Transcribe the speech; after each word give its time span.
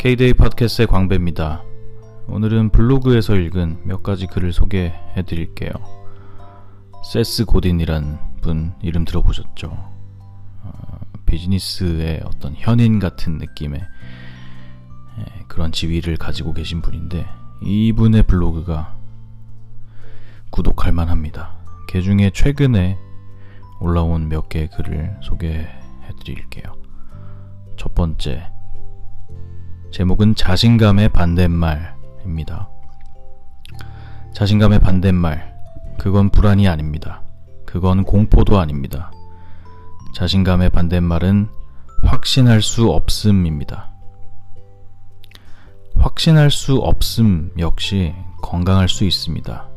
K-데이 0.00 0.32
팟캐스트의 0.32 0.86
광배입니다. 0.86 1.62
오늘은 2.26 2.70
블로그에서 2.70 3.36
읽은 3.36 3.82
몇 3.84 4.02
가지 4.02 4.26
글을 4.26 4.50
소개해 4.50 5.24
드릴게요. 5.26 5.70
세스 7.04 7.44
고딘이란 7.44 8.38
분 8.40 8.72
이름 8.80 9.04
들어보셨죠? 9.04 9.68
어, 10.62 11.00
비즈니스의 11.26 12.22
어떤 12.24 12.54
현인 12.54 12.98
같은 12.98 13.36
느낌의 13.36 13.78
예, 15.18 15.24
그런 15.48 15.70
지위를 15.70 16.16
가지고 16.16 16.54
계신 16.54 16.80
분인데 16.80 17.26
이분의 17.62 18.22
블로그가 18.22 18.96
구독할 20.48 20.92
만합니다. 20.92 21.52
그 21.90 22.00
중에 22.00 22.30
최근에 22.32 22.96
올라온 23.80 24.30
몇 24.30 24.48
개의 24.48 24.70
글을 24.70 25.18
소개해 25.20 25.68
드릴게요. 26.24 26.74
첫 27.76 27.94
번째, 27.94 28.50
제목은 29.90 30.36
자신감의 30.36 31.08
반대말입니다. 31.08 32.68
자신감의 34.32 34.78
반대말, 34.78 35.52
그건 35.98 36.30
불안이 36.30 36.68
아닙니다. 36.68 37.22
그건 37.66 38.04
공포도 38.04 38.60
아닙니다. 38.60 39.10
자신감의 40.14 40.70
반대말은 40.70 41.48
확신할 42.04 42.62
수 42.62 42.90
없음입니다. 42.90 43.90
확신할 45.96 46.50
수 46.50 46.76
없음 46.76 47.52
역시 47.58 48.14
건강할 48.42 48.88
수 48.88 49.04
있습니다. 49.04 49.68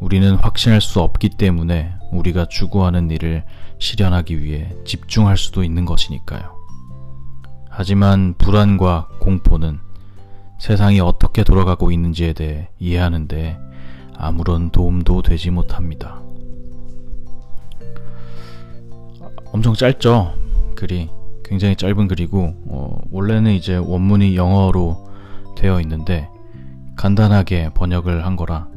우리는 0.00 0.34
확신할 0.34 0.80
수 0.80 1.00
없기 1.00 1.30
때문에 1.30 1.94
우리가 2.10 2.46
추구하는 2.46 3.10
일을 3.10 3.44
실현하기 3.78 4.42
위해 4.42 4.74
집중할 4.84 5.36
수도 5.36 5.62
있는 5.62 5.84
것이니까요. 5.84 6.53
하지만 7.76 8.34
불안과 8.38 9.08
공포는 9.18 9.80
세상이 10.60 11.00
어떻게 11.00 11.42
돌아가고 11.42 11.90
있는지에 11.90 12.32
대해 12.32 12.68
이해하는데 12.78 13.58
아무런 14.16 14.70
도움도 14.70 15.22
되지 15.22 15.50
못합니다. 15.50 16.22
엄청 19.52 19.74
짧죠? 19.74 20.34
글이. 20.76 21.10
굉장히 21.44 21.74
짧은 21.74 22.06
글이고, 22.08 22.54
어, 22.68 22.98
원래는 23.10 23.52
이제 23.52 23.76
원문이 23.76 24.36
영어로 24.36 25.08
되어 25.56 25.80
있는데, 25.80 26.28
간단하게 26.96 27.70
번역을 27.74 28.24
한 28.24 28.36
거라. 28.36 28.68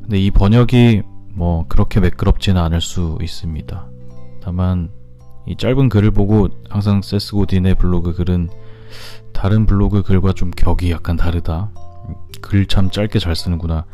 근데 0.00 0.18
이 0.18 0.30
번역이 0.30 1.02
뭐 1.34 1.66
그렇게 1.68 2.00
매끄럽지는 2.00 2.60
않을 2.60 2.80
수 2.80 3.18
있습니다. 3.20 3.86
다만, 4.40 4.90
이 5.46 5.56
짧은 5.56 5.88
글을 5.88 6.10
보고 6.12 6.48
항상 6.70 7.02
세스 7.02 7.32
고딘의 7.32 7.74
블로그 7.76 8.14
글은 8.14 8.48
다른 9.32 9.66
블로그 9.66 10.02
글과 10.02 10.32
좀 10.32 10.50
격이 10.50 10.90
약간 10.90 11.16
다르다. 11.16 11.70
글 12.40 12.66
참 12.66 12.90
짧게 12.90 13.18
잘 13.18 13.34
쓰는구나. 13.34 13.84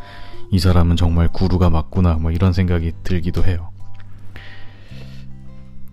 이 0.50 0.58
사람은 0.58 0.96
정말 0.96 1.28
구루가 1.28 1.70
맞구나. 1.70 2.14
뭐 2.14 2.30
이런 2.30 2.52
생각이 2.52 2.92
들기도 3.04 3.44
해요. 3.44 3.70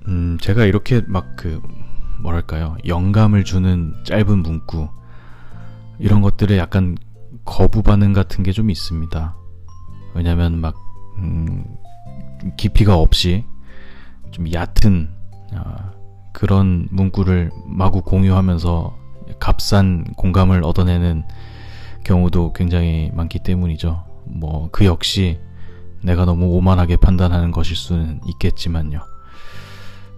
음, 0.07 0.37
제가 0.39 0.65
이렇게 0.65 1.01
막 1.07 1.35
그, 1.35 1.61
뭐랄까요. 2.21 2.77
영감을 2.85 3.43
주는 3.43 3.93
짧은 4.05 4.39
문구. 4.39 4.89
이런 5.99 6.21
것들에 6.21 6.57
약간 6.57 6.97
거부 7.43 7.81
반응 7.83 8.13
같은 8.13 8.43
게 8.43 8.51
좀 8.51 8.69
있습니다. 8.69 9.35
왜냐면 10.13 10.59
막, 10.61 10.75
음, 11.17 11.65
깊이가 12.57 12.95
없이 12.95 13.45
좀 14.31 14.51
얕은 14.51 15.09
아, 15.09 15.24
그런 16.31 16.87
문구를 16.91 17.51
마구 17.65 18.01
공유하면서 18.01 18.97
값싼 19.39 20.03
공감을 20.15 20.63
얻어내는 20.63 21.23
경우도 22.03 22.53
굉장히 22.53 23.11
많기 23.13 23.39
때문이죠. 23.39 24.03
뭐, 24.25 24.69
그 24.71 24.85
역시 24.85 25.39
내가 26.03 26.25
너무 26.25 26.47
오만하게 26.47 26.97
판단하는 26.97 27.51
것일 27.51 27.75
수는 27.75 28.19
있겠지만요. 28.27 28.99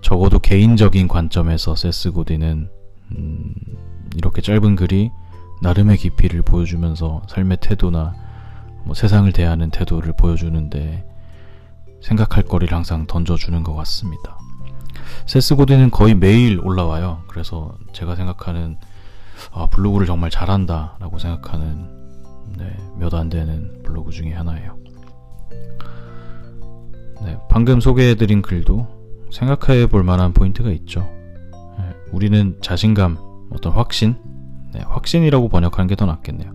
적어도 0.02 0.40
개인적인 0.40 1.08
관점에서 1.08 1.76
세스 1.76 2.12
고디는, 2.12 2.70
음, 3.18 3.54
이렇게 4.16 4.42
짧은 4.42 4.76
글이 4.76 5.12
나름의 5.62 5.98
깊이를 5.98 6.42
보여주면서 6.42 7.24
삶의 7.28 7.58
태도나 7.62 8.14
뭐 8.84 8.94
세상을 8.94 9.32
대하는 9.32 9.70
태도를 9.70 10.14
보여주는데 10.18 11.06
생각할 12.02 12.44
거리를 12.44 12.76
항상 12.76 13.08
던져주는 13.08 13.64
것 13.64 13.74
같습니다. 13.76 14.37
세스 15.26 15.56
고디는 15.56 15.92
거의 15.92 16.16
매일 16.16 16.60
올라와요. 16.60 17.24
그래서 17.28 17.76
제가 17.94 18.16
생각하는 18.16 18.78
아, 19.52 19.68
블로그를 19.68 20.08
정말 20.08 20.30
잘한다라고 20.30 21.20
생각하는 21.20 21.96
네, 22.58 22.76
몇 22.98 23.14
안 23.14 23.30
되는 23.30 23.82
블로그 23.84 24.12
중에 24.12 24.34
하나예요. 24.34 24.78
네, 27.24 27.38
방금 27.50 27.80
소개해드린 27.80 28.42
글도 28.42 28.88
생각해 29.32 29.88
볼 29.88 30.04
만한 30.04 30.34
포인트가 30.34 30.70
있죠. 30.72 31.02
네, 31.52 31.96
우리는 32.12 32.58
자신감, 32.62 33.18
어떤 33.52 33.74
확신, 33.74 34.16
네, 34.74 34.82
확신이라고 34.88 35.50
번역하는 35.50 35.88
게 35.88 35.96
더 35.96 36.06
낫겠네요. 36.06 36.52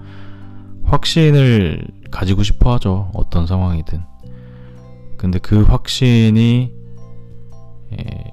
확신을 0.85 1.87
가지고 2.11 2.43
싶어 2.43 2.73
하죠. 2.75 3.11
어떤 3.15 3.47
상황이든. 3.47 4.03
근데 5.17 5.39
그 5.39 5.63
확신이 5.63 6.73
에, 7.93 8.32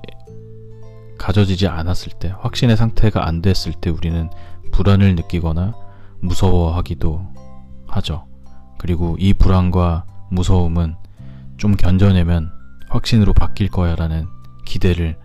가져지지 1.19 1.67
않았을 1.67 2.13
때, 2.13 2.33
확신의 2.39 2.75
상태가 2.75 3.27
안 3.27 3.43
됐을 3.43 3.73
때 3.73 3.91
우리는 3.91 4.29
불안을 4.71 5.15
느끼거나 5.15 5.75
무서워하기도 6.21 7.27
하죠. 7.87 8.25
그리고 8.79 9.15
이 9.19 9.33
불안과 9.33 10.05
무서움은 10.31 10.95
좀 11.57 11.75
견뎌내면 11.75 12.51
확신으로 12.89 13.33
바뀔 13.33 13.69
거야 13.69 13.95
라는 13.95 14.25
기대를 14.65 15.17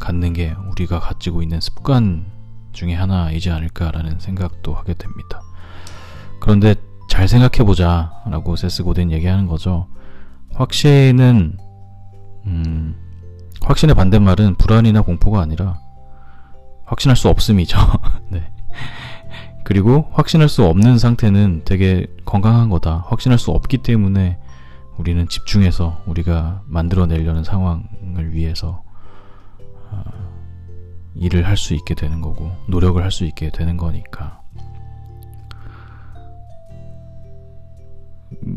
갖는 0.00 0.32
게 0.34 0.54
우리가 0.70 1.00
가지고 1.00 1.42
있는 1.42 1.60
습관 1.60 2.26
중에 2.72 2.94
하나이지 2.94 3.50
않을까라는 3.50 4.20
생각도 4.20 4.74
하게 4.74 4.94
됩니다. 4.94 5.40
그런데 6.40 6.74
잘 7.08 7.28
생각해보자 7.28 8.12
라고 8.26 8.56
세스 8.56 8.82
고든 8.82 9.10
얘기하는 9.12 9.46
거죠. 9.46 9.88
확신은, 10.52 11.56
음, 12.46 12.96
확신의 13.64 13.94
반대말은 13.94 14.56
불안이나 14.56 15.02
공포가 15.02 15.40
아니라 15.40 15.78
확신할 16.84 17.16
수 17.16 17.28
없음이죠. 17.28 17.78
네. 18.30 18.42
그리고 19.64 20.08
확신할 20.12 20.48
수 20.48 20.64
없는 20.64 20.98
상태는 20.98 21.62
되게 21.64 22.06
건강한 22.26 22.68
거다. 22.68 23.04
확신할 23.08 23.38
수 23.38 23.50
없기 23.50 23.78
때문에 23.78 24.38
우리는 24.98 25.26
집중해서 25.28 26.02
우리가 26.06 26.62
만들어내려는 26.66 27.42
상황을 27.44 28.32
위해서 28.32 28.82
어, 29.90 30.02
일을 31.14 31.46
할 31.46 31.56
수 31.56 31.74
있게 31.74 31.94
되는 31.94 32.20
거고 32.20 32.52
노력을 32.68 33.02
할 33.02 33.10
수 33.10 33.24
있게 33.24 33.50
되는 33.50 33.76
거니까 33.76 34.40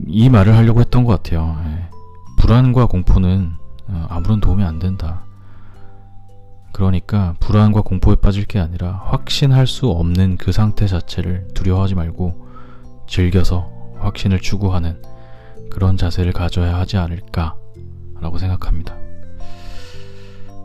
이 0.08 0.30
말을 0.30 0.56
하려고 0.58 0.80
했던 0.82 1.06
것 1.06 1.24
같아요. 1.24 1.58
예. 1.66 1.90
불안과 2.40 2.88
공포는 2.88 3.54
어, 3.54 3.67
아무런 4.10 4.40
도움이 4.40 4.64
안 4.64 4.80
된다. 4.80 5.24
그러니까 6.72 7.36
불안과 7.40 7.82
공포에 7.82 8.16
빠질 8.16 8.46
게 8.46 8.60
아니라 8.60 9.02
확신할 9.06 9.66
수 9.66 9.88
없는 9.90 10.38
그 10.38 10.52
상태 10.52 10.86
자체를 10.86 11.48
두려워하지 11.54 11.96
말고 11.96 12.46
즐겨서 13.08 13.72
확신을 14.00 14.40
추구하는 14.40 15.02
그런 15.72 15.98
자세를 15.98 16.34
가져야 16.34 16.78
하지 16.78 16.98
않을까라고 16.98 18.38
생각합니다. 18.38 18.96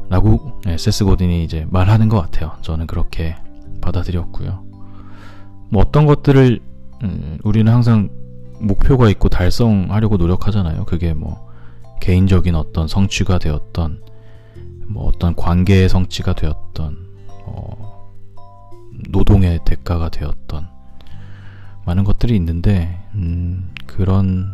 라고 0.09 0.61
네, 0.65 0.77
세스 0.77 1.07
고딘이 1.07 1.45
이제 1.45 1.67
말하는 1.71 2.09
것 2.11 2.21
같아요. 2.21 2.53
저는 2.61 2.87
그렇게 2.87 3.37
받아들였고요. 3.81 4.63
뭐 5.71 5.83
어떤 5.83 6.05
것들을 6.05 6.61
음, 7.03 7.39
우리는 7.43 7.73
항상 7.73 8.11
목표가 8.61 9.09
있고 9.09 9.31
달성하려고 9.31 10.19
노력하잖아요. 10.19 10.85
그게 10.85 11.15
뭐 11.15 11.52
개인적인 12.03 12.57
어떤 12.57 12.89
성취가 12.89 13.39
되었던 13.39 14.03
뭐 14.89 15.07
어떤 15.07 15.37
관계의 15.37 15.89
성취가 15.89 16.35
되었던 16.35 16.97
어, 17.29 18.13
노동의 19.09 19.61
대가가 19.65 20.09
되었던 20.09 20.67
많은 21.87 22.03
것들이 22.03 22.35
있는데 22.35 23.01
음, 23.15 23.73
그런 23.87 24.53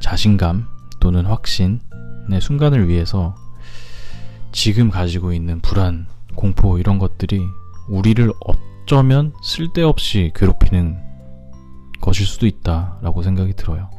자신감 0.00 0.68
또는 1.00 1.26
확신의 1.26 2.40
순간을 2.40 2.86
위해서 2.86 3.34
지금 4.52 4.88
가지고 4.88 5.32
있는 5.32 5.60
불안, 5.60 6.06
공포 6.36 6.78
이런 6.78 7.00
것들이 7.00 7.42
우리를 7.88 8.32
어쩌면 8.84 9.32
쓸데없이 9.42 10.30
괴롭히는 10.36 10.96
것일 12.00 12.24
수도 12.24 12.46
있다라고 12.46 13.24
생각이 13.24 13.54
들어요. 13.54 13.90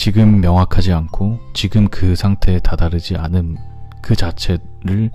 지금 0.00 0.40
명확하지 0.40 0.94
않고 0.94 1.38
지금 1.52 1.86
그 1.86 2.16
상태에 2.16 2.58
다다르지 2.58 3.18
않음 3.18 3.58
그 4.00 4.16
자체를 4.16 5.10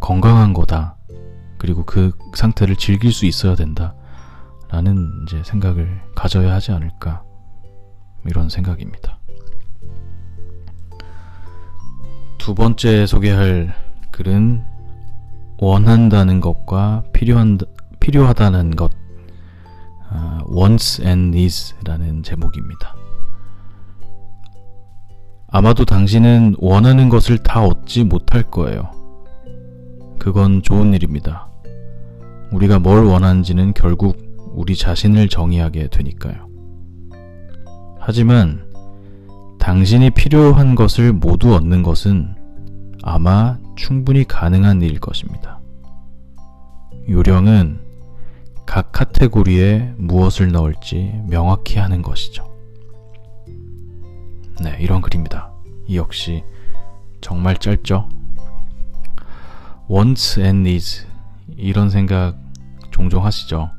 건강한 0.00 0.52
거다. 0.52 0.96
그리고 1.58 1.84
그 1.84 2.12
상태를 2.36 2.76
즐길 2.76 3.10
수 3.12 3.26
있어야 3.26 3.56
된다. 3.56 3.96
라는 4.68 5.10
이제 5.24 5.42
생각을 5.42 6.00
가져야 6.14 6.54
하지 6.54 6.70
않을까. 6.70 7.24
이런 8.26 8.48
생각입니다. 8.48 9.18
두 12.38 12.54
번째 12.54 13.06
소개할 13.06 13.74
글은 14.12 14.62
원한다는 15.58 16.40
것과 16.40 17.02
필요한, 17.12 17.58
필요하다는 17.98 18.76
것, 18.76 18.92
uh, 20.12 20.44
wants 20.56 21.02
and 21.02 21.36
needs라는 21.36 22.22
제목입니다. 22.22 22.94
아마도 25.56 25.86
당신은 25.86 26.56
원하는 26.58 27.08
것을 27.08 27.38
다 27.38 27.64
얻지 27.64 28.04
못할 28.04 28.42
거예요. 28.42 28.90
그건 30.18 30.60
좋은 30.60 30.92
일입니다. 30.92 31.48
우리가 32.52 32.78
뭘 32.78 33.06
원하는지는 33.06 33.72
결국 33.72 34.18
우리 34.54 34.76
자신을 34.76 35.30
정의하게 35.30 35.88
되니까요. 35.88 36.46
하지만 37.98 38.66
당신이 39.58 40.10
필요한 40.10 40.74
것을 40.74 41.14
모두 41.14 41.54
얻는 41.54 41.82
것은 41.82 42.34
아마 43.02 43.56
충분히 43.76 44.24
가능한 44.24 44.82
일일 44.82 45.00
것입니다. 45.00 45.60
요령은 47.08 47.80
각 48.66 48.92
카테고리에 48.92 49.94
무엇을 49.96 50.52
넣을지 50.52 51.14
명확히 51.30 51.78
하는 51.78 52.02
것이죠. 52.02 52.55
네, 54.60 54.76
이런 54.80 55.02
글입니다. 55.02 55.50
이 55.86 55.96
역시 55.96 56.42
정말 57.20 57.56
짧죠? 57.56 58.08
wants 59.90 60.40
and 60.40 60.68
needs 60.68 61.06
이런 61.56 61.90
생각 61.90 62.36
종종 62.90 63.24
하시죠? 63.24 63.70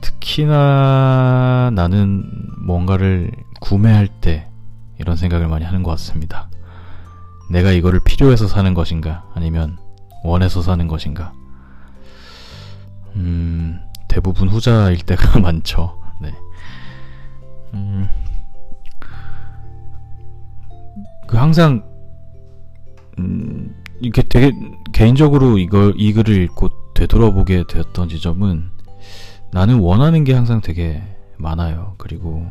특히나 0.00 1.70
나는 1.74 2.24
뭔가를 2.64 3.30
구매할 3.60 4.08
때 4.08 4.48
이런 4.98 5.16
생각을 5.16 5.48
많이 5.48 5.64
하는 5.64 5.82
것 5.82 5.90
같습니다. 5.92 6.48
내가 7.50 7.70
이거를 7.72 8.00
필요해서 8.00 8.48
사는 8.48 8.72
것인가 8.74 9.24
아니면 9.34 9.76
원해서 10.22 10.62
사는 10.62 10.86
것인가 10.86 11.32
음, 13.16 13.80
대부분 14.08 14.48
후자일 14.48 14.98
때가 15.00 15.40
많죠. 15.40 15.99
항상 21.50 21.82
음, 23.18 23.74
이게 24.00 24.22
되게 24.22 24.52
개인적으로 24.92 25.58
이걸 25.58 25.94
이 25.96 26.12
글을 26.12 26.42
읽고 26.44 26.68
되돌아보게 26.94 27.64
되었던 27.68 28.08
지점은 28.08 28.70
나는 29.50 29.80
원하는 29.80 30.22
게 30.22 30.32
항상 30.32 30.60
되게 30.60 31.02
많아요. 31.38 31.96
그리고 31.98 32.48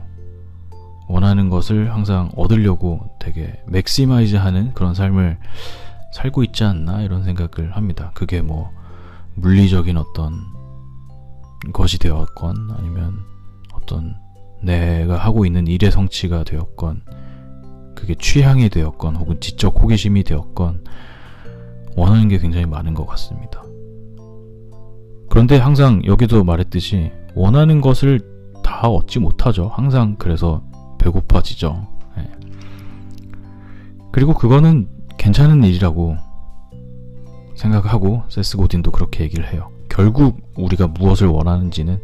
원하는 1.07 1.50
것을 1.50 1.94
항상 1.94 2.30
얻으려고 2.36 3.10
되게 3.19 3.63
maximize 3.68 4.36
하는 4.36 4.74
그런 4.74 4.94
삶을 4.94 5.38
살고 6.12 6.44
있지 6.44 6.66
않나 6.66 7.02
이런 7.02 7.24
생각을 7.24 7.78
합니다. 7.78 8.12
그게 8.13 8.42
뭐 8.42 8.69
물리적인 9.36 9.95
어떤 9.95 10.34
것이 11.72 12.00
되었건 12.00 12.72
아니면 12.78 13.13
어떤 13.72 14.18
내가 14.62 15.16
하고 15.16 15.45
있는 15.45 15.68
일의 15.68 15.90
성취가 15.90 16.44
되었건 16.44 17.04
그게 18.00 18.16
취향이 18.16 18.69
되었건 18.69 19.18
혹은 19.18 19.40
지적 19.42 19.81
호기심이 19.81 20.24
되었건 20.24 20.84
원하는 21.96 22.30
게 22.30 22.38
굉장히 22.38 22.66
많은 22.66 22.94
것 22.94 23.06
같습니다. 23.06 23.62
그런데 25.30 25.57
항상 25.57 26.01
여기도 26.06 26.44
말했듯이 26.44 27.12
원하는 27.36 27.81
것을 27.81 28.22
다 28.63 28.88
얻지 28.88 29.19
못하죠. 29.19 29.68
항상 29.68 30.16
그래서 30.18 30.63
배고파지죠. 30.98 31.88
네. 32.18 32.31
그리고 34.12 34.34
그거는 34.34 34.88
괜찮은 35.18 35.63
일이라고 35.63 36.16
생각하고 37.56 38.24
세스 38.30 38.56
고딘도 38.56 38.92
그렇게 38.92 39.25
얘기를 39.25 39.52
해요. 39.52 39.69
결국 39.90 40.40
우리가 40.56 40.88
무엇을 40.88 41.28
원하는지는 41.28 42.00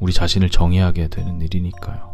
우리 0.00 0.14
자신을 0.14 0.48
정의하게 0.48 1.08
되는 1.08 1.40
일이니까요. 1.42 2.09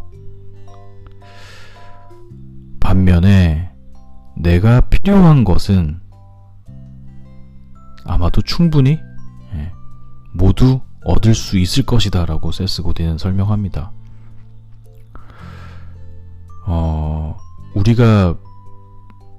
반면에 2.86 3.68
내가 4.36 4.80
필요한 4.80 5.42
것은 5.42 5.98
아마도 8.04 8.40
충분히 8.42 9.00
예, 9.54 9.72
모두 10.32 10.82
얻을 11.04 11.34
수 11.34 11.58
있을 11.58 11.84
것이다 11.84 12.26
라고 12.26 12.52
세스 12.52 12.84
고디는 12.84 13.18
설명합니다. 13.18 13.90
어, 16.68 17.36
우리가 17.74 18.36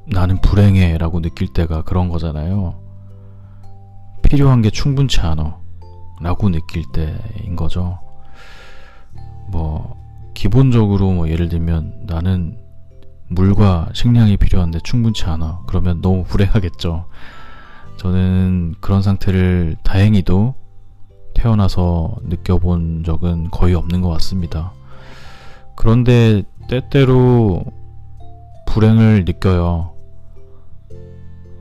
나는 0.07 0.41
불행해 0.41 0.97
라고 0.97 1.21
느낄 1.21 1.47
때가 1.47 1.83
그런 1.83 2.09
거잖아요. 2.09 2.77
필요한 4.23 4.61
게 4.61 4.69
충분치 4.69 5.21
않아 5.21 5.57
라고 6.19 6.49
느낄 6.49 6.83
때인 6.91 7.55
거죠. 7.55 7.97
뭐, 9.47 9.95
기본적으로 10.33 11.13
뭐 11.13 11.29
예를 11.29 11.47
들면 11.47 12.07
나는 12.07 12.66
물과 13.29 13.89
식량이 13.93 14.37
필요한데 14.37 14.79
충분치 14.83 15.25
않아. 15.25 15.61
그러면 15.67 16.01
너무 16.01 16.23
불행하겠죠. 16.23 17.05
저는 17.97 18.75
그런 18.79 19.01
상태를 19.01 19.75
다행히도 19.83 20.55
태어나서 21.33 22.15
느껴본 22.23 23.03
적은 23.03 23.49
거의 23.51 23.75
없는 23.75 24.01
것 24.01 24.09
같습니다. 24.09 24.71
그런데 25.75 26.43
때때로 26.69 27.63
불행을 28.67 29.25
느껴요. 29.25 29.93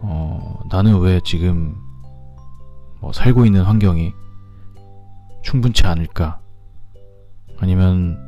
어, 0.01 0.61
나는 0.71 0.99
왜 1.01 1.21
지금 1.25 1.75
뭐 3.01 3.12
살고 3.12 3.45
있는 3.45 3.62
환경이 3.62 4.12
충분치 5.43 5.87
않을까? 5.87 6.41
아니면 7.59 8.19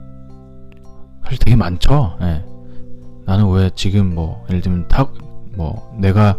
사실 1.24 1.38
되게 1.38 1.56
많죠. 1.56 2.16
네. 2.20 2.44
나는 3.28 3.48
왜 3.50 3.70
지금 3.74 4.14
뭐 4.14 4.44
예를 4.48 4.60
들면 4.62 4.88
탁 4.88 5.12
뭐 5.56 5.92
내가 5.98 6.38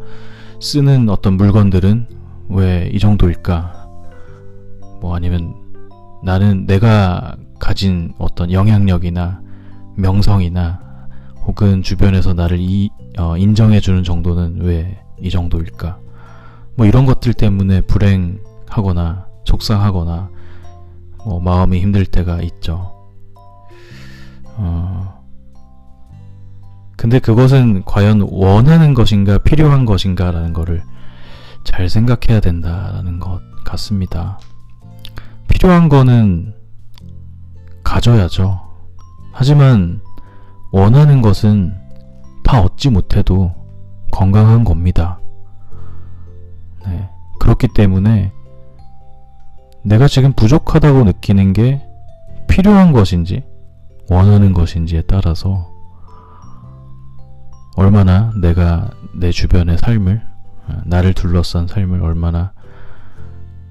쓰는 0.62 1.10
어떤 1.10 1.34
물건들은 1.34 2.08
왜 2.50 2.90
이 2.92 2.98
정도일까? 3.00 3.88
뭐 5.02 5.16
아니면 5.16 5.54
나는 6.24 6.66
내가 6.66 7.36
가진 7.60 8.14
어떤 8.18 8.52
영향력이나 8.52 9.42
명성이나 9.98 10.80
혹은 11.46 11.84
주변에서 11.84 12.34
나를 12.34 12.58
이, 12.60 12.90
어, 13.18 13.38
인정해주는 13.38 14.04
정도는 14.04 14.62
왜 14.62 14.98
이 15.22 15.30
정도일까? 15.30 16.00
뭐 16.76 16.86
이런 16.86 17.06
것들 17.06 17.34
때문에 17.34 17.82
불행하거나 17.82 19.28
속상하거나 19.44 20.30
뭐 21.26 21.40
마음이 21.42 21.82
힘들 21.82 22.06
때가 22.06 22.42
있죠. 22.44 22.94
어, 24.56 25.19
근데 27.00 27.18
그것은 27.20 27.84
과연 27.86 28.28
원하는 28.30 28.94
것인가 28.94 29.38
필요한 29.38 29.86
것인가라는 29.86 30.52
것을 30.52 30.84
잘 31.64 31.88
생각해야 31.88 32.42
된다라는 32.42 33.22
것 33.22 33.40
같습니다. 33.64 34.38
필요한 35.48 35.88
거는 35.88 36.54
가져야죠. 37.86 38.60
하지만 39.32 40.02
원하는 40.74 41.22
것은 41.22 41.74
다 42.44 42.60
얻지 42.60 42.90
못해도 42.90 43.56
건강한 44.12 44.66
겁니다. 44.66 45.22
네. 46.86 47.10
그렇기 47.40 47.70
때문에 47.74 48.34
내가 49.86 50.10
지금 50.10 50.34
부족하다고 50.34 51.06
느끼는 51.06 51.54
게 51.54 51.82
필요한 52.50 52.92
것인지 52.92 53.46
원하는 54.10 54.52
것인지에 54.52 55.04
따라서 55.04 55.69
얼마나 57.80 58.34
내가 58.36 58.90
내 59.14 59.32
주변의 59.32 59.78
삶을 59.78 60.22
나를 60.84 61.14
둘러싼 61.14 61.66
삶을 61.66 62.04
얼마나 62.04 62.52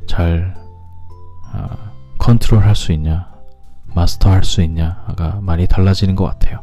잘 0.06 0.54
어, 1.52 1.68
컨트롤 2.18 2.62
할 2.62 2.74
수 2.74 2.92
있냐 2.92 3.28
마스터 3.94 4.30
할 4.30 4.44
수 4.44 4.62
있냐가 4.62 5.40
많이 5.42 5.66
달라지는 5.66 6.16
것 6.16 6.24
같아요. 6.24 6.62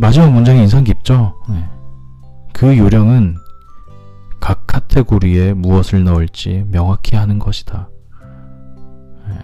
마지막 0.00 0.32
문장이 0.32 0.60
인상 0.60 0.82
깊죠? 0.82 1.36
네. 1.48 1.64
그 2.52 2.76
요령은 2.76 3.36
각 4.40 4.66
카테고리에 4.66 5.54
무엇을 5.54 6.02
넣을지 6.02 6.64
명확히 6.68 7.14
하는 7.14 7.38
것이다. 7.38 7.88
네. 9.28 9.38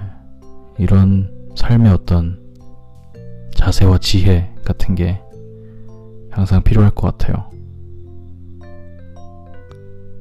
이런 0.78 1.30
삶의 1.54 1.92
어떤 1.92 2.42
자세와 3.54 3.98
지혜 3.98 4.52
같은 4.64 4.96
게 4.96 5.20
항상 6.34 6.62
필요할 6.62 6.90
것 6.90 7.16
같아요. 7.16 7.50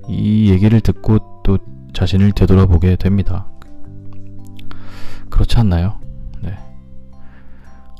이 0.08 0.52
얘기를 0.52 0.80
듣고 0.80 1.42
또 1.44 1.58
자신을 1.94 2.34
되돌아보게 2.34 2.98
됩니다. 2.98 3.48
그렇지 5.30 5.58
않나요? 5.58 5.96
네. 6.42 6.56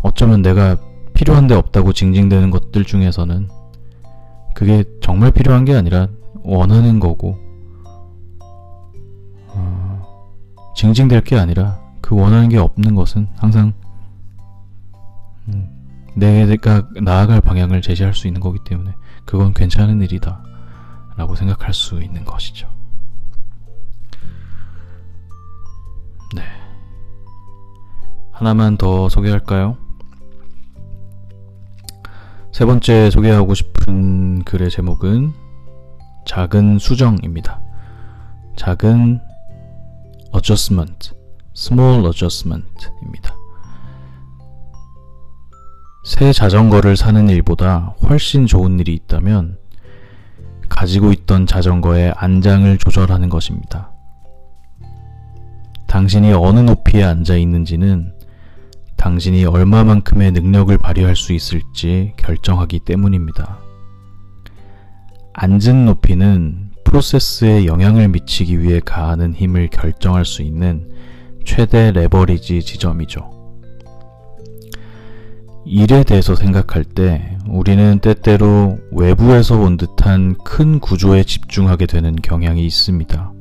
어쩌면 0.04 0.44
내가 0.44 0.78
필요한데 1.14 1.56
없다고 1.56 1.94
징징대는 1.94 2.52
것들 2.52 2.84
중에서는 2.84 3.50
그게 4.54 4.84
정말 5.02 5.32
필요한 5.32 5.66
게 5.66 5.74
아니라 5.74 6.08
원하는 6.44 7.00
거고 7.00 7.38
어, 9.48 10.28
징징댈 10.76 11.22
게 11.22 11.38
아니라 11.38 11.80
그 12.02 12.16
원하는 12.16 12.50
게 12.50 12.58
없는 12.58 12.94
것은 12.94 13.28
항상 13.38 13.74
음, 15.48 15.73
내가 16.16 16.88
나아갈 17.02 17.42
방향을 17.42 17.82
제시할 17.82 18.14
수 18.14 18.28
있는 18.28 18.40
거기 18.42 18.60
때문에 18.64 18.94
그건 19.26 19.54
괜찮은 19.54 20.02
일이다 20.02 20.44
라고 21.16 21.36
생각할 21.36 21.74
수 21.74 22.02
있는 22.02 22.26
것이죠. 22.26 22.68
네. 26.36 26.44
하나만 28.32 28.78
더 28.78 29.10
소개할까요? 29.10 29.78
세 32.52 32.66
번째 32.66 33.10
소개하고 33.10 33.54
싶은 33.54 34.44
글의 34.44 34.70
제목은 34.70 35.34
작은 36.26 36.80
수정입니다. 36.80 37.60
작은 38.56 39.20
adjustment, 40.36 41.12
small 41.56 42.06
adjustment입니다. 42.06 43.36
새 46.04 46.34
자전거를 46.34 46.98
사는 46.98 47.30
일보다 47.30 47.96
훨씬 48.04 48.46
좋은 48.46 48.78
일이 48.78 48.94
있다면 48.94 49.58
가지고 50.68 51.14
있던 51.14 51.48
자전거의 51.48 52.14
안장을 52.18 52.78
조절하는 52.78 53.30
것입니다. 53.30 53.92
당신이 55.88 56.34
어느 56.34 56.60
높이에 56.60 57.04
앉아 57.04 57.38
있는지는 57.38 58.14
당신이 58.98 59.46
얼마만큼의 59.46 60.34
능력을 60.34 60.78
발휘할 60.78 61.16
수 61.16 61.32
있을지 61.32 62.14
결정하기 62.18 62.80
때문입니다. 62.80 63.60
앉은 65.34 65.86
높이는 65.86 66.72
프로세스에 66.84 67.66
영향을 67.66 68.10
미치기 68.10 68.62
위해 68.62 68.82
가하는 68.84 69.34
힘을 69.34 69.70
결정할 69.70 70.26
수 70.26 70.42
있는 70.42 70.92
최대 71.46 71.92
레버리지 71.92 72.62
지점이죠. 72.62 73.33
일에 75.66 76.04
대해서 76.04 76.36
생각할 76.36 76.84
때 76.84 77.38
우리는 77.48 78.00
때때로 78.00 78.78
외부에서 78.92 79.58
온 79.60 79.78
듯한 79.78 80.36
큰 80.44 80.80
구조에 80.80 81.24
집중하게 81.24 81.86
되는 81.86 82.16
경향이 82.16 82.66
있습니다. 82.66 83.32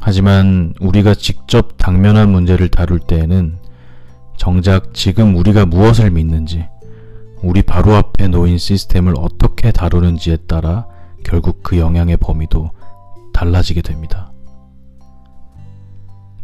하지만 0.00 0.74
우리가 0.80 1.14
직접 1.14 1.76
당면한 1.78 2.30
문제를 2.30 2.68
다룰 2.68 2.98
때에는 3.00 3.58
정작 4.36 4.94
지금 4.94 5.36
우리가 5.36 5.66
무엇을 5.66 6.10
믿는지, 6.10 6.66
우리 7.42 7.62
바로 7.62 7.94
앞에 7.94 8.28
놓인 8.28 8.58
시스템을 8.58 9.14
어떻게 9.18 9.72
다루는지에 9.72 10.36
따라 10.46 10.86
결국 11.24 11.62
그 11.62 11.78
영향의 11.78 12.16
범위도 12.18 12.70
달라지게 13.32 13.82
됩니다. 13.82 14.32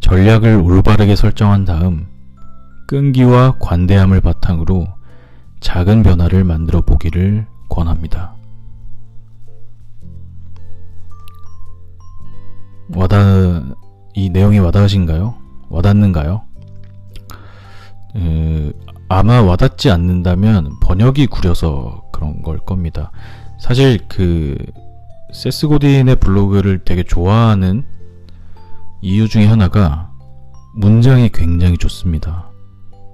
전략을 0.00 0.56
올바르게 0.56 1.16
설정한 1.16 1.64
다음 1.64 2.06
끈기와 2.86 3.56
관대함을 3.58 4.20
바탕으로 4.20 4.86
작은 5.60 6.02
변화를 6.02 6.44
만들어 6.44 6.80
보기를 6.80 7.46
권합니다. 7.68 8.34
와닿, 12.94 13.64
이 14.14 14.30
내용이 14.30 14.60
와닿으신가요? 14.60 15.34
와닿는가요? 15.68 16.42
에, 18.16 18.72
아마 19.08 19.42
와닿지 19.42 19.90
않는다면 19.90 20.78
번역이 20.80 21.26
구려서 21.26 22.04
그런 22.12 22.42
걸 22.42 22.58
겁니다. 22.58 23.10
사실 23.58 23.98
그 24.08 24.56
세스 25.32 25.68
고딘의 25.68 26.16
블로그를 26.16 26.84
되게 26.84 27.02
좋아하는 27.02 27.84
이유 29.02 29.28
중에 29.28 29.46
하나가 29.46 30.10
문장이 30.76 31.30
굉장히 31.30 31.76
좋습니다. 31.76 32.45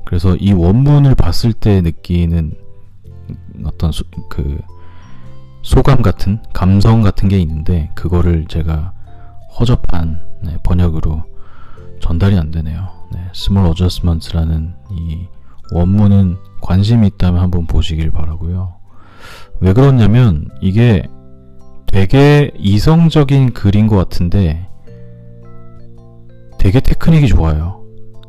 그래서 0.05 0.37
이 0.37 0.53
원문을 0.53 1.15
봤을 1.15 1.53
때 1.53 1.81
느끼는 1.81 2.55
어떤 3.65 3.93
소, 3.93 4.05
그 4.29 4.61
소감 5.63 6.03
같은 6.03 6.41
감성 6.53 7.03
같은 7.03 7.29
게 7.29 7.39
있는데 7.39 7.91
그거를 7.95 8.47
제가 8.49 8.93
허접한 9.59 10.21
네, 10.43 10.57
번역으로 10.63 11.25
전달이 12.01 12.37
안 12.37 12.51
되네요. 12.51 12.89
네, 13.13 13.21
Small 13.35 13.69
Adjustments라는 13.69 14.75
이 14.91 15.27
원문은 15.73 16.37
관심이 16.61 17.07
있다면 17.07 17.41
한번 17.41 17.67
보시길 17.67 18.11
바라고요. 18.11 18.75
왜 19.61 19.73
그렇냐면 19.73 20.49
이게 20.61 21.07
되게 21.87 22.51
이성적인 22.59 23.53
글인 23.53 23.87
것 23.87 23.97
같은데 23.97 24.69
되게 26.59 26.81
테크닉이 26.81 27.29
좋아요. 27.29 27.82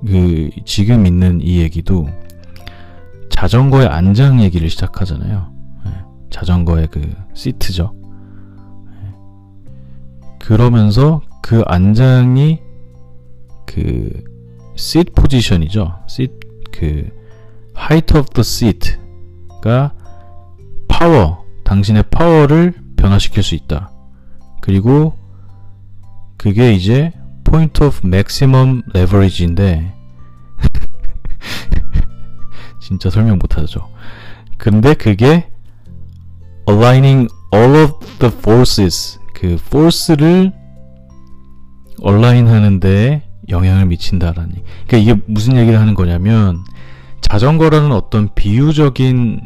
그 0.05 0.50
지금 0.65 1.05
있는 1.05 1.39
이 1.41 1.60
얘기도 1.60 2.07
자전거의 3.29 3.88
안장 3.88 4.41
얘기를 4.41 4.69
시작하잖아요. 4.69 5.51
네, 5.86 5.91
자전거의 6.29 6.88
그 6.88 7.13
시트죠. 7.33 7.93
네. 8.86 9.13
그러면서 10.39 11.22
그 11.41 11.63
안장이 11.65 12.60
그 13.65 14.24
seat 14.77 15.12
포지션이죠. 15.13 16.00
seat 16.10 16.33
그 16.72 17.10
height 17.77 18.17
of 18.17 18.29
the 18.33 18.41
seat가 18.41 19.93
파워, 20.88 21.43
당신의 21.63 22.03
파워를 22.12 22.74
변화시킬 22.95 23.41
수 23.43 23.55
있다. 23.55 23.91
그리고 24.62 25.13
그게 26.38 26.74
이제 26.74 27.12
point 27.53 27.83
of 27.83 28.01
maximum 28.03 28.81
leverage인데 28.95 29.93
진짜 32.81 33.12
설명 33.12 33.38
못하죠. 33.38 33.91
근데 34.57 34.95
그게 34.95 35.48
aligning 36.67 37.31
all 37.53 37.75
of 37.75 38.00
the 38.17 38.33
forces 38.36 39.19
그 39.36 39.57
force를 39.60 40.51
얼라인 42.01 42.48
하는데 42.48 43.22
영향을 43.50 43.86
미친다라니. 43.86 44.63
그러니까 44.88 44.98
이게 44.98 45.22
무슨 45.27 45.55
얘기를 45.55 45.79
하는 45.79 45.93
거냐면 45.93 46.57
자전거라는 47.22 47.91
어떤 47.91 48.33
비유적인 48.33 49.41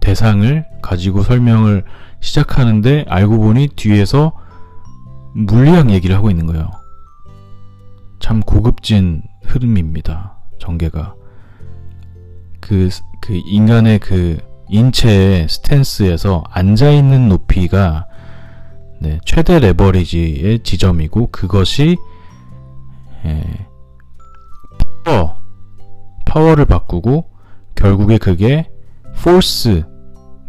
대상을 0.00 0.64
가지고 0.80 1.24
설명을 1.24 1.82
시작하는데 2.20 3.06
알고 3.08 3.38
보니 3.38 3.70
뒤에서 3.74 4.32
물리학 5.34 5.90
얘기를 5.90 6.14
하고 6.14 6.30
있는 6.30 6.46
거예요. 6.46 6.79
참 8.20 8.40
고급진 8.40 9.22
흐름입니다. 9.44 10.36
전개가. 10.58 11.14
그, 12.60 12.88
그 13.20 13.40
인간의 13.46 13.98
그 13.98 14.38
인체의 14.68 15.48
스탠스에서 15.48 16.44
앉아있는 16.50 17.28
높이가 17.28 18.06
네, 19.00 19.18
최대 19.24 19.58
레버리지의 19.58 20.60
지점이고 20.62 21.28
그것이 21.32 21.96
예, 23.24 23.42
파워, 25.04 25.36
파워를 26.26 26.66
바꾸고 26.66 27.30
결국에 27.74 28.18
그게 28.18 28.68
force, 29.16 29.84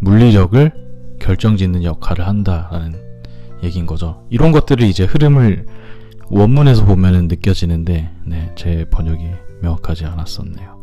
물리력을 0.02 1.18
결정짓는 1.22 1.84
역할을 1.84 2.28
한다라는 2.28 3.02
얘기인 3.64 3.86
거죠. 3.86 4.26
이런 4.30 4.52
것들을 4.52 4.84
이제 4.86 5.06
흐름을 5.06 5.66
원문에서 6.32 6.86
보면은 6.86 7.28
느껴지는데, 7.28 8.10
네, 8.26 8.52
제 8.56 8.86
번역이 8.90 9.30
명확하지 9.62 10.06
않았었네요. 10.06 10.80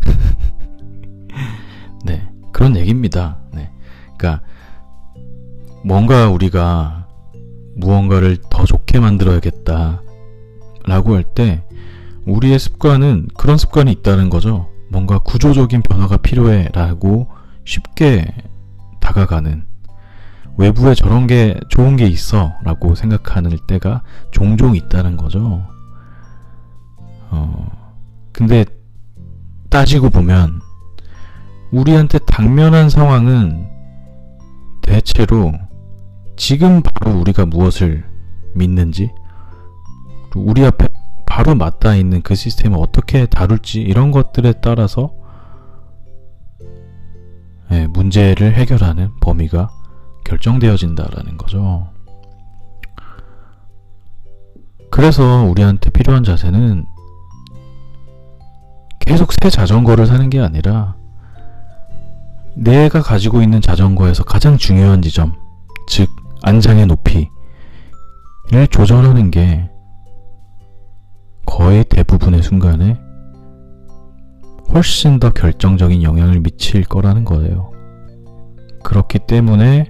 네, 2.04 2.28
그런 2.52 2.76
얘기입니다. 2.76 3.38
네, 3.52 3.70
그러니까 4.16 4.44
뭔가 5.84 6.30
우리가 6.30 7.08
무언가를 7.76 8.38
더 8.48 8.64
좋게 8.64 9.00
만들어야겠다 9.00 10.02
라고 10.86 11.14
할 11.14 11.24
때 11.34 11.62
우리의 12.24 12.58
습관은 12.58 13.28
그런 13.36 13.58
습관이 13.58 13.92
있다는 13.92 14.30
거죠. 14.30 14.70
뭔가 14.88 15.18
구조적인 15.18 15.82
변화가 15.82 16.16
필요해 16.18 16.70
라고 16.72 17.28
쉽게 17.64 18.24
다가가는 19.00 19.65
외부에 20.58 20.94
저런 20.94 21.26
게 21.26 21.58
좋은 21.68 21.96
게 21.96 22.06
있어 22.06 22.54
라고 22.62 22.94
생각하는 22.94 23.56
때가 23.66 24.02
종종 24.30 24.74
있다는 24.74 25.16
거죠. 25.16 25.62
어, 27.30 27.66
근데 28.32 28.64
따지고 29.68 30.10
보면 30.10 30.60
우리한테 31.72 32.18
당면한 32.26 32.88
상황은 32.88 33.68
대체로 34.82 35.52
지금 36.36 36.82
바로 36.82 37.18
우리가 37.18 37.44
무엇을 37.46 38.04
믿는지 38.54 39.10
우리 40.34 40.64
앞에 40.64 40.88
바로 41.26 41.54
맞닿아 41.54 41.96
있는 41.96 42.22
그 42.22 42.34
시스템을 42.34 42.78
어떻게 42.78 43.26
다룰지 43.26 43.80
이런 43.80 44.10
것들에 44.10 44.54
따라서 44.62 45.12
예, 47.72 47.86
문제를 47.88 48.54
해결하는 48.54 49.10
범위가 49.20 49.70
결정되어진다라는 50.26 51.38
거죠. 51.38 51.88
그래서 54.90 55.44
우리한테 55.44 55.90
필요한 55.90 56.24
자세는 56.24 56.86
계속 59.00 59.32
새 59.32 59.50
자전거를 59.50 60.06
사는 60.06 60.28
게 60.30 60.40
아니라 60.40 60.96
내가 62.56 63.02
가지고 63.02 63.42
있는 63.42 63.60
자전거에서 63.60 64.24
가장 64.24 64.56
중요한 64.56 65.02
지점, 65.02 65.34
즉 65.86 66.08
안장의 66.42 66.86
높이를 66.86 67.28
조절하는 68.70 69.30
게 69.30 69.70
거의 71.44 71.84
대부분의 71.84 72.42
순간에 72.42 72.98
훨씬 74.72 75.20
더 75.20 75.32
결정적인 75.32 76.02
영향을 76.02 76.40
미칠 76.40 76.82
거라는 76.84 77.24
거예요. 77.24 77.72
그렇기 78.82 79.20
때문에 79.20 79.86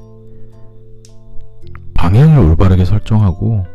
방향을 1.96 2.38
올바르게 2.38 2.84
설정하고 2.84 3.66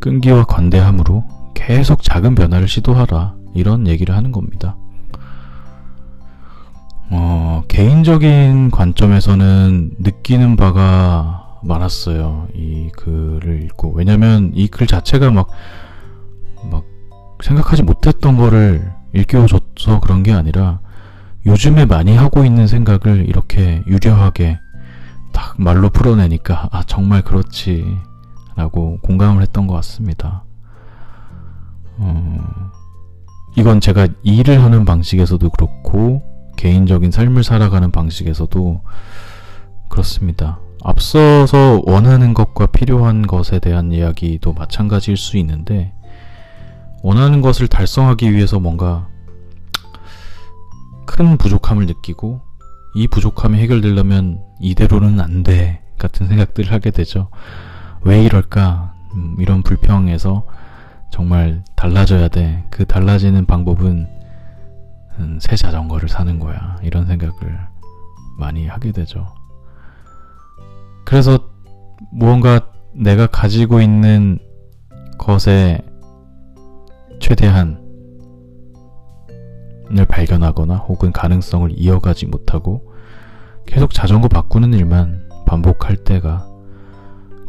끈기와 0.00 0.44
관대함으로 0.44 1.24
계속 1.54 2.02
작은 2.02 2.34
변화를 2.34 2.66
시도하라. 2.66 3.34
이런 3.54 3.86
얘기를 3.86 4.16
하는 4.16 4.32
겁니다. 4.32 4.76
어, 7.10 7.62
개인적인 7.68 8.70
관점에서는 8.70 9.96
느끼는 9.98 10.56
바가 10.56 11.58
많았어요. 11.62 12.48
이 12.54 12.88
글을 12.96 13.62
읽고. 13.64 13.92
왜냐면 13.94 14.50
이 14.54 14.68
글 14.68 14.86
자체가 14.86 15.30
막, 15.30 15.48
막, 16.70 16.84
생각하지 17.42 17.82
못했던 17.82 18.36
거를 18.36 18.90
일깨워줘서 19.12 20.00
그런 20.00 20.22
게 20.22 20.32
아니라 20.32 20.80
요즘에 21.44 21.84
많이 21.84 22.16
하고 22.16 22.44
있는 22.44 22.66
생각을 22.66 23.28
이렇게 23.28 23.82
유려하게 23.86 24.58
딱 25.32 25.54
말로 25.58 25.90
풀어내니까 25.90 26.68
아, 26.70 26.82
정말 26.84 27.22
그렇지. 27.22 27.98
라고 28.54 28.98
공감을 29.00 29.42
했던 29.42 29.66
것 29.66 29.74
같습니다. 29.76 30.44
어, 31.96 32.70
이건 33.56 33.80
제가 33.80 34.08
일을 34.22 34.62
하는 34.62 34.84
방식에서도 34.84 35.48
그렇고, 35.50 36.22
개인적인 36.56 37.10
삶을 37.10 37.44
살아가는 37.44 37.90
방식에서도 37.90 38.82
그렇습니다. 39.88 40.60
앞서서 40.84 41.82
원하는 41.86 42.34
것과 42.34 42.66
필요한 42.66 43.26
것에 43.26 43.58
대한 43.58 43.92
이야기도 43.92 44.52
마찬가지일 44.52 45.16
수 45.16 45.36
있는데, 45.38 45.92
원하는 47.02 47.40
것을 47.40 47.68
달성하기 47.68 48.32
위해서 48.32 48.60
뭔가 48.60 49.08
큰 51.06 51.36
부족함을 51.36 51.86
느끼고, 51.86 52.40
이 52.94 53.08
부족함이 53.08 53.58
해결되려면 53.58 54.42
이대로는 54.60 55.20
안 55.20 55.42
돼. 55.42 55.80
같은 55.98 56.26
생각들을 56.26 56.72
하게 56.72 56.90
되죠. 56.90 57.28
왜 58.02 58.22
이럴까? 58.24 58.94
음, 59.14 59.36
이런 59.38 59.62
불평에서 59.62 60.46
정말 61.10 61.62
달라져야 61.76 62.28
돼. 62.28 62.64
그 62.70 62.84
달라지는 62.84 63.46
방법은 63.46 64.08
음, 65.18 65.38
새 65.40 65.56
자전거를 65.56 66.08
사는 66.08 66.38
거야. 66.38 66.76
이런 66.82 67.06
생각을 67.06 67.58
많이 68.38 68.66
하게 68.66 68.92
되죠. 68.92 69.34
그래서 71.04 71.50
무언가 72.10 72.68
내가 72.94 73.26
가지고 73.26 73.80
있는 73.80 74.38
것에 75.18 75.80
최대한 77.20 77.81
을 79.98 80.06
발견하거나 80.06 80.76
혹은 80.76 81.12
가능성을 81.12 81.70
이어가지 81.76 82.26
못하고 82.26 82.92
계속 83.66 83.92
자전거 83.92 84.28
바꾸는 84.28 84.72
일만 84.74 85.28
반복할 85.46 85.96
때가 85.96 86.48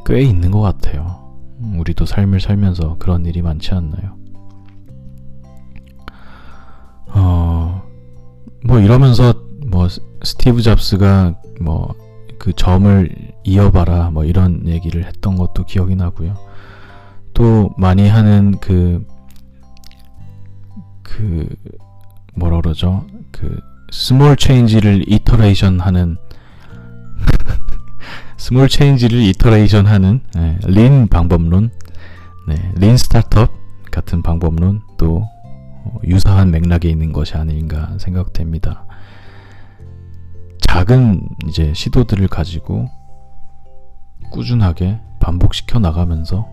꽤 0.06 0.22
있는 0.22 0.52
것 0.52 0.62
같아요. 0.62 1.34
우리도 1.78 2.06
삶을 2.06 2.42
살면서 2.42 2.98
그런 3.00 3.26
일이 3.26 3.42
많지 3.42 3.74
않나요? 3.74 4.18
어, 7.08 7.84
뭐 8.66 8.80
이러면서 8.80 9.34
뭐 9.68 9.88
스티브 10.24 10.62
잡스가 10.62 11.36
뭐 11.62 12.04
그 12.44 12.52
점을 12.52 13.10
이어봐라 13.46 14.12
뭐 14.12 14.26
이런 14.26 14.68
얘기를 14.68 15.06
했던 15.06 15.38
것도 15.38 15.64
기억이 15.64 15.96
나고요. 15.96 16.36
또 17.34 17.70
많이 17.78 18.10
하는 18.10 18.58
그, 18.60 19.06
그, 21.04 21.48
뭐라 22.36 22.62
그러죠? 22.62 23.06
그, 23.32 23.60
small 23.92 24.36
change를 24.38 25.04
iteration 25.08 25.80
하는 25.80 26.18
small 28.38 28.68
change를 28.68 29.22
iteration 29.22 29.86
하는 29.86 30.22
네, 30.34 30.58
lean 30.66 31.08
방법론, 31.08 31.70
네, 32.48 32.72
lean 32.76 32.98
startup 32.98 33.52
같은 33.92 34.24
방법론도 34.24 35.30
어, 35.86 36.00
유사한 36.06 36.50
맥락에 36.52 36.90
있는 36.90 37.14
것이 37.14 37.36
아닌가 37.36 37.96
생각됩니다. 38.00 38.86
작은 40.62 41.22
이제 41.48 41.72
시도들을 41.74 42.28
가지고 42.28 42.90
꾸준하게 44.32 45.00
반복시켜 45.20 45.78
나가면서 45.80 46.48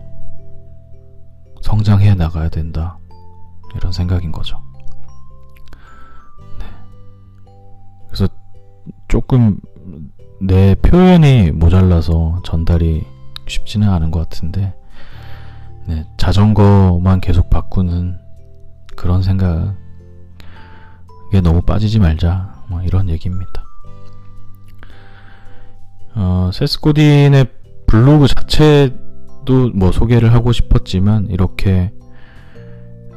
성장해 1.63 2.13
나가야 2.15 2.49
된다. 2.49 2.99
이런 3.75 3.91
생각인 3.91 4.31
거죠. 4.31 4.61
조금 9.11 9.57
내 10.39 10.73
표현이 10.73 11.51
모자라서 11.51 12.41
전달이 12.45 13.03
쉽지는 13.45 13.89
않은 13.89 14.09
것 14.09 14.19
같은데, 14.19 14.73
네, 15.85 16.07
자전거만 16.15 17.19
계속 17.19 17.49
바꾸는 17.49 18.17
그런 18.95 19.21
생각에 19.21 19.73
너무 21.43 21.61
빠지지 21.61 21.99
말자, 21.99 22.63
뭐 22.69 22.81
이런 22.83 23.09
얘기입니다. 23.09 23.65
어, 26.15 26.49
세스코딘의 26.53 27.47
블로그 27.87 28.27
자체도 28.27 29.71
뭐 29.73 29.91
소개를 29.91 30.33
하고 30.33 30.53
싶었지만, 30.53 31.27
이렇게 31.29 31.91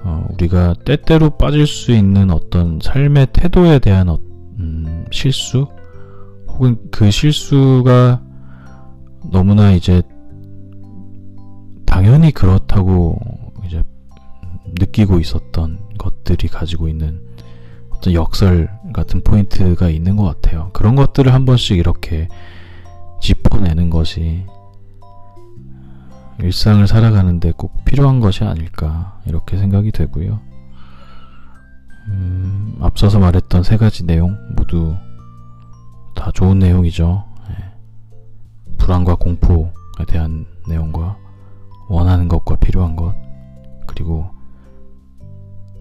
어, 0.03 0.27
우리가 0.33 0.75
때때로 0.85 1.31
빠질 1.39 1.69
수 1.69 1.93
있는 1.93 2.33
어떤 2.33 2.81
삶의 2.83 3.29
태도에 3.33 3.79
대한 3.79 4.09
어, 4.09 4.19
음, 4.59 5.07
실수? 5.13 5.69
혹은 6.55 6.79
그 6.93 7.11
실수가 7.11 8.23
너무나 9.33 9.73
이제 9.73 10.03
당연히 11.85 12.31
그렇다고 12.31 13.19
이제 13.67 13.83
느끼고 14.79 15.19
있었던 15.19 15.81
것들이 15.99 16.49
가지고 16.49 16.89
있는 16.89 17.21
어떤 17.91 18.13
역설 18.15 18.71
같은 18.93 19.23
포인트가 19.23 19.89
있는 19.89 20.17
것 20.17 20.25
같아요. 20.25 20.71
그런 20.73 20.95
것들을 20.95 21.33
한 21.33 21.45
번씩 21.45 21.77
이렇게 21.77 22.29
짚어내는 23.21 23.91
것이 23.91 24.47
일상을 26.39 26.87
살아가는데 26.87 27.53
꼭 27.57 27.85
필요한 27.85 28.21
것이 28.21 28.45
아닐까 28.45 29.21
이렇게 29.27 29.57
생각이 29.57 29.91
되고요. 29.91 30.41
음, 32.09 32.77
앞서서 32.81 33.19
말했던 33.19 33.65
세 33.65 33.77
가지 33.77 34.05
내용 34.05 34.37
모두 34.57 34.95
다 36.15 36.31
좋은 36.33 36.59
내용이죠. 36.59 37.25
예. 37.51 38.75
불안과 38.79 39.15
공포에 39.15 39.71
대한 40.09 40.47
내용과 40.69 41.17
원하는 41.89 42.29
것과 42.29 42.57
필요한 42.57 42.97
것, 42.97 43.15
그리고 43.87 44.31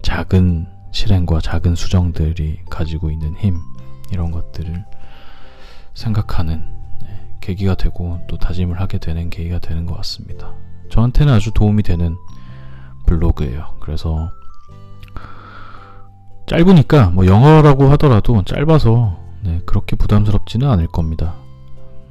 작은 0.02 0.66
실행과 0.92 1.40
작은 1.40 1.74
수정들이 1.74 2.60
가지고 2.70 3.10
있는 3.10 3.34
힘, 3.36 3.58
이런 4.12 4.30
것들을 4.30 4.84
생각하는 5.94 6.64
예, 7.04 7.20
계기가 7.40 7.74
되고 7.74 8.20
또 8.28 8.36
다짐을 8.36 8.80
하게 8.80 8.98
되는 8.98 9.30
계기가 9.30 9.58
되는 9.58 9.86
것 9.86 9.96
같습니다. 9.96 10.52
저한테는 10.90 11.32
아주 11.32 11.50
도움이 11.52 11.82
되는 11.82 12.16
블로그예요. 13.06 13.76
그래서 13.80 14.30
짧으니까 16.46 17.10
뭐 17.10 17.26
영어라고 17.26 17.90
하더라도 17.92 18.42
짧아서 18.44 19.23
네, 19.44 19.60
그렇게 19.66 19.94
부담스럽지는 19.94 20.68
않을 20.68 20.86
겁니다. 20.88 21.34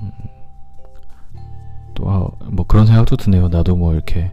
음, 0.02 0.12
또뭐 1.96 2.38
아, 2.42 2.64
그런 2.68 2.86
생각도 2.86 3.18
드네요. 3.18 3.50
나도 3.50 3.76
뭐 3.76 3.94
이렇게 3.94 4.32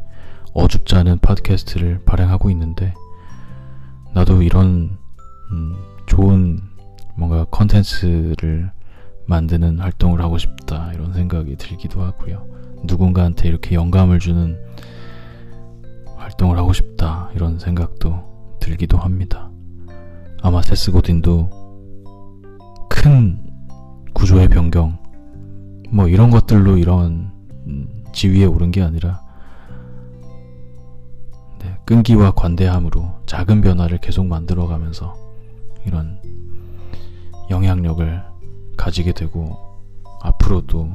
어줍지 0.53 0.97
않은 0.97 1.19
팟캐스트를 1.21 2.03
발행하고 2.05 2.51
있는데 2.51 2.95
나도 4.13 4.43
이런 4.43 4.99
음, 5.51 5.77
좋은 6.07 6.61
뭔가 7.17 7.45
컨텐츠를 7.51 8.71
만드는 9.27 9.79
활동을 9.79 10.21
하고 10.21 10.37
싶다 10.37 10.93
이런 10.93 11.15
생각이 11.15 11.57
들기도 11.57 12.03
하고요. 12.03 12.47
누군가한테 12.85 13.49
이렇게 13.49 13.77
영감을 13.77 14.19
주는 14.19 14.59
활동을 16.17 16.59
하고 16.59 16.73
싶다 16.73 17.31
이런 17.35 17.59
생각도 17.59 18.59
들기도 18.61 18.99
합니다. 18.99 19.51
아마 20.43 20.61
세스 20.61 20.93
고딘도 20.93 21.60
큰 22.91 23.39
구조의 24.13 24.49
변경 24.49 24.99
뭐 25.89 26.09
이런 26.09 26.31
것들로 26.31 26.77
이런 26.77 27.33
지위에 28.13 28.45
오른 28.45 28.71
게 28.71 28.83
아니라 28.83 29.23
네, 31.61 31.77
끈기와 31.87 32.33
관대함으로 32.33 33.23
작은 33.27 33.63
변화를 33.63 33.99
계속 33.99 34.27
만들어가면서 34.27 35.17
이런 35.87 36.21
영향력을 37.49 38.23
가지게 38.77 39.13
되고 39.13 39.57
앞으로도 40.23 40.91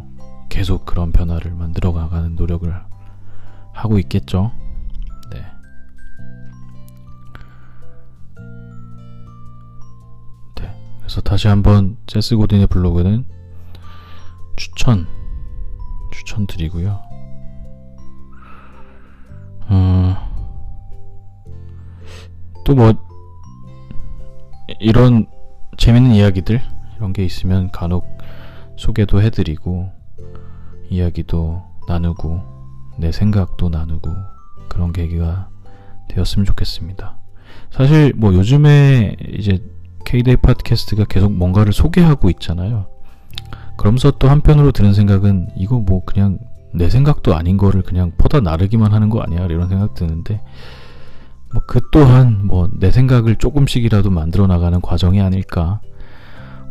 계속 0.49 0.85
그런 0.85 1.11
변화를 1.11 1.53
만들어 1.53 1.91
가가는 1.91 2.35
노력을 2.35 2.71
하고 3.73 3.99
있겠죠. 3.99 4.51
그래서 11.05 11.21
다시 11.21 11.47
한번 11.47 11.97
제스 12.07 12.35
고딘의 12.35 12.65
블로그는 12.65 13.25
추천 14.55 15.05
추천드리고요. 16.11 16.99
어, 19.67 20.15
또뭐 22.65 22.93
이런 24.79 25.27
재밌는 25.77 26.15
이야기들 26.15 26.59
이런 26.97 27.13
게 27.13 27.23
있으면 27.23 27.69
간혹 27.69 28.07
소개도 28.75 29.21
해드리고 29.21 29.91
이야기도 30.89 31.61
나누고 31.87 32.41
내 32.97 33.11
생각도 33.11 33.69
나누고 33.69 34.09
그런 34.69 34.91
계기가 34.91 35.49
되었으면 36.09 36.45
좋겠습니다. 36.45 37.19
사실 37.69 38.11
뭐 38.15 38.33
요즘에 38.33 39.15
이제 39.33 39.59
K-데이 40.05 40.37
팟캐스트가 40.37 41.05
계속 41.05 41.31
뭔가를 41.33 41.73
소개하고 41.73 42.29
있잖아요. 42.31 42.87
그러면서 43.77 44.11
또 44.11 44.29
한편으로 44.29 44.71
드는 44.71 44.93
생각은 44.93 45.49
이거 45.57 45.79
뭐 45.79 46.03
그냥 46.05 46.39
내 46.73 46.89
생각도 46.89 47.35
아닌 47.35 47.57
거를 47.57 47.81
그냥 47.81 48.11
퍼다 48.17 48.39
나르기만 48.39 48.93
하는 48.93 49.09
거 49.09 49.19
아니야 49.19 49.45
이런 49.45 49.67
생각 49.67 49.93
드는데 49.93 50.41
뭐 51.53 51.63
그 51.67 51.81
또한 51.91 52.45
뭐 52.45 52.67
내 52.79 52.91
생각을 52.91 53.35
조금씩이라도 53.37 54.09
만들어 54.09 54.47
나가는 54.47 54.79
과정이 54.81 55.21
아닐까 55.21 55.81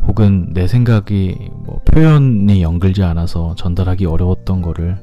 혹은 0.07 0.53
내 0.53 0.67
생각이 0.67 1.49
뭐 1.51 1.81
표현이 1.85 2.61
연결지 2.61 3.03
않아서 3.03 3.55
전달하기 3.55 4.05
어려웠던 4.05 4.61
거를 4.61 4.97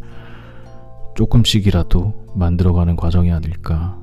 조금씩이라도 1.16 2.32
만들어가는 2.34 2.96
과정이 2.96 3.32
아닐까. 3.32 3.98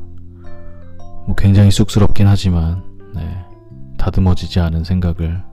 뭐 1.25 1.35
굉장히 1.37 1.71
쑥스럽긴 1.71 2.27
하지만, 2.27 2.83
네, 3.15 3.38
다듬어지지 3.99 4.59
않은 4.61 4.83
생각을 4.83 5.43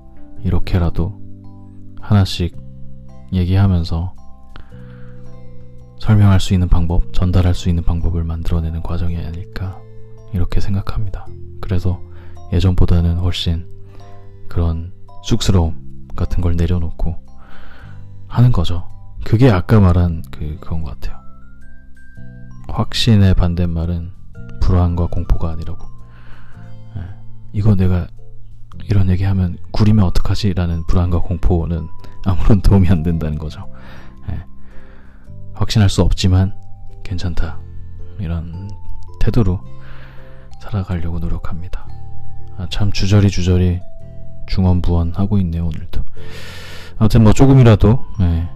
이렇게라도 0.42 1.20
하나씩 2.00 2.56
얘기하면서 3.32 4.14
설명할 5.98 6.40
수 6.40 6.54
있는 6.54 6.68
방법, 6.68 7.12
전달할 7.12 7.54
수 7.54 7.68
있는 7.68 7.82
방법을 7.82 8.22
만들어내는 8.24 8.82
과정이 8.82 9.16
아닐까. 9.18 9.78
이렇게 10.32 10.60
생각합니다. 10.60 11.26
그래서 11.60 12.00
예전보다는 12.52 13.18
훨씬 13.18 13.66
그런 14.48 14.92
쑥스러움 15.24 16.08
같은 16.14 16.40
걸 16.40 16.56
내려놓고 16.56 17.16
하는 18.28 18.52
거죠. 18.52 18.86
그게 19.24 19.50
아까 19.50 19.80
말한 19.80 20.22
그 20.30 20.56
그런 20.60 20.82
것 20.82 20.92
같아요. 20.92 21.18
확신의 22.68 23.34
반대말은 23.34 24.12
불안과 24.60 25.06
공포가 25.06 25.50
아니라고. 25.50 25.84
예. 26.96 27.00
이거 27.52 27.74
내가 27.74 28.06
이런 28.84 29.10
얘기하면 29.10 29.58
구리면 29.72 30.04
어떡하지? 30.04 30.54
라는 30.54 30.84
불안과 30.86 31.20
공포는 31.20 31.88
아무런 32.24 32.60
도움이 32.60 32.88
안 32.88 33.02
된다는 33.02 33.38
거죠. 33.38 33.68
예. 34.30 34.44
확신할 35.54 35.88
수 35.88 36.02
없지만 36.02 36.54
괜찮다. 37.02 37.58
이런 38.18 38.70
태도로 39.20 39.60
살아가려고 40.60 41.18
노력합니다. 41.18 41.86
아, 42.56 42.66
참 42.70 42.90
주저리 42.90 43.30
주저리 43.30 43.80
중원부원 44.46 45.12
하고 45.14 45.38
있네요 45.38 45.66
오늘도. 45.66 46.02
아무튼 46.98 47.22
뭐 47.22 47.32
조금이라도 47.32 48.04
네, 48.18 48.48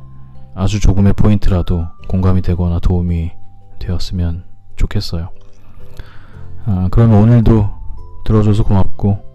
아주 0.54 0.80
조금의 0.80 1.12
포인트라도 1.12 1.86
공감이 2.08 2.42
되거나 2.42 2.78
도움이 2.78 3.32
되었으면 3.78 4.44
좋겠어요. 4.76 5.30
아, 6.64 6.88
그러면 6.90 7.22
오늘도 7.22 7.70
들어줘서 8.24 8.64
고맙고 8.64 9.29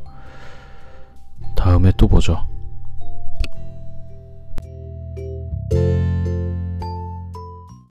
다음에 1.56 1.92
또 1.98 2.08
보죠. 2.08 2.48